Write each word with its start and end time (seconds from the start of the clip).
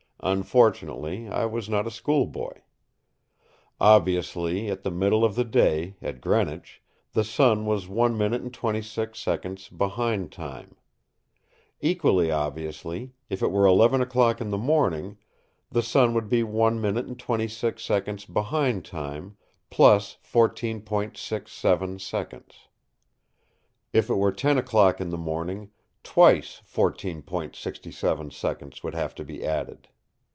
Unfortunately, 0.23 1.27
I 1.29 1.45
was 1.47 1.67
not 1.67 1.87
a 1.87 1.91
schoolboy. 1.91 2.59
Obviously, 3.79 4.69
at 4.69 4.83
the 4.83 4.91
middle 4.91 5.25
of 5.25 5.33
the 5.33 5.43
day, 5.43 5.95
at 5.99 6.21
Greenwich, 6.21 6.79
the 7.13 7.23
sun 7.23 7.65
was 7.65 7.87
1 7.87 8.15
minute 8.15 8.43
and 8.43 8.53
26 8.53 9.17
seconds 9.19 9.67
behind 9.69 10.31
time. 10.31 10.75
Equally 11.79 12.29
obviously, 12.29 13.13
if 13.31 13.41
it 13.41 13.49
were 13.49 13.65
eleven 13.65 13.99
o'clock 13.99 14.39
in 14.39 14.51
the 14.51 14.59
morning, 14.59 15.17
the 15.71 15.81
sun 15.81 16.13
would 16.13 16.29
be 16.29 16.43
1 16.43 16.79
minute 16.79 17.07
and 17.07 17.17
26 17.17 17.83
seconds 17.83 18.23
behind 18.25 18.85
time 18.85 19.37
plus 19.71 20.17
14.67 20.23 21.99
seconds. 21.99 22.55
If 23.91 24.07
it 24.07 24.13
were 24.17 24.31
ten 24.31 24.59
o'clock 24.59 25.01
in 25.01 25.09
the 25.09 25.17
morning, 25.17 25.71
twice 26.03 26.61
14.67 26.71 28.31
seconds 28.31 28.83
would 28.83 28.93
have 28.93 29.15
to 29.15 29.23
be 29.25 29.43
added. 29.43 29.87